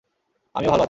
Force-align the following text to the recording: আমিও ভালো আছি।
আমিও 0.55 0.69
ভালো 0.69 0.75
আছি। 0.75 0.79